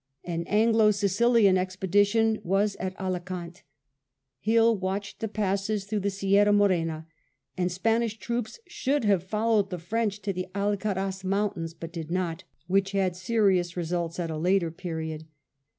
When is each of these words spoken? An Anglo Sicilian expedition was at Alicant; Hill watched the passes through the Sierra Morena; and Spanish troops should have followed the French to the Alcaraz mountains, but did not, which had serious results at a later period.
An 0.23 0.45
Anglo 0.47 0.89
Sicilian 0.89 1.59
expedition 1.59 2.39
was 2.43 2.75
at 2.77 2.97
Alicant; 2.97 3.61
Hill 4.39 4.75
watched 4.75 5.19
the 5.19 5.27
passes 5.27 5.83
through 5.85 5.99
the 5.99 6.09
Sierra 6.09 6.51
Morena; 6.51 7.05
and 7.55 7.71
Spanish 7.71 8.17
troops 8.17 8.59
should 8.67 9.03
have 9.05 9.21
followed 9.23 9.69
the 9.69 9.77
French 9.77 10.19
to 10.23 10.33
the 10.33 10.47
Alcaraz 10.55 11.23
mountains, 11.23 11.75
but 11.75 11.93
did 11.93 12.09
not, 12.09 12.43
which 12.65 12.93
had 12.93 13.15
serious 13.15 13.77
results 13.77 14.19
at 14.19 14.31
a 14.31 14.37
later 14.39 14.71
period. 14.71 15.25